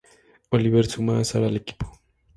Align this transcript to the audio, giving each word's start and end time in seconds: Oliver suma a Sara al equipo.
Oliver 0.49 0.87
suma 0.87 1.19
a 1.19 1.23
Sara 1.23 1.45
al 1.45 1.57
equipo. 1.57 1.99